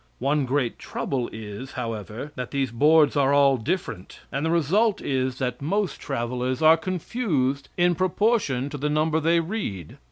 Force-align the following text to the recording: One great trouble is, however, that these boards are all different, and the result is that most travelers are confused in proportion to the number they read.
One 0.17 0.47
great 0.47 0.79
trouble 0.79 1.29
is, 1.31 1.73
however, 1.73 2.31
that 2.33 2.49
these 2.49 2.71
boards 2.71 3.15
are 3.15 3.35
all 3.35 3.55
different, 3.57 4.21
and 4.31 4.43
the 4.43 4.49
result 4.49 4.99
is 4.99 5.37
that 5.37 5.61
most 5.61 5.99
travelers 6.01 6.59
are 6.59 6.75
confused 6.75 7.69
in 7.77 7.93
proportion 7.93 8.67
to 8.71 8.79
the 8.79 8.89
number 8.89 9.19
they 9.19 9.39
read. 9.39 9.99